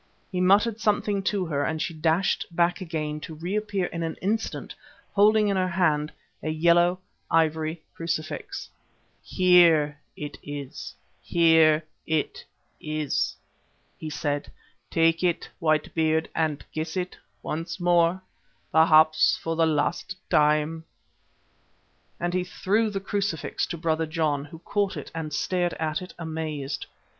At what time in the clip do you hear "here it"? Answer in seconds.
9.21-10.39, 11.21-12.43